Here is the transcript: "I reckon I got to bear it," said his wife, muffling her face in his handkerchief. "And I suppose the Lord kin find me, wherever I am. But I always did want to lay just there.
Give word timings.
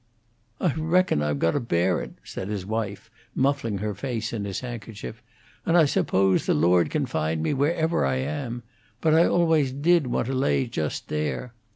"I 0.59 0.73
reckon 0.73 1.21
I 1.21 1.35
got 1.35 1.51
to 1.51 1.59
bear 1.59 2.01
it," 2.01 2.13
said 2.23 2.47
his 2.47 2.65
wife, 2.65 3.11
muffling 3.35 3.77
her 3.77 3.93
face 3.93 4.33
in 4.33 4.45
his 4.45 4.61
handkerchief. 4.61 5.21
"And 5.63 5.77
I 5.77 5.85
suppose 5.85 6.47
the 6.47 6.55
Lord 6.55 6.89
kin 6.89 7.05
find 7.05 7.43
me, 7.43 7.53
wherever 7.53 8.03
I 8.03 8.15
am. 8.15 8.63
But 8.99 9.13
I 9.13 9.27
always 9.27 9.71
did 9.71 10.07
want 10.07 10.25
to 10.25 10.33
lay 10.33 10.65
just 10.65 11.07
there. 11.09 11.53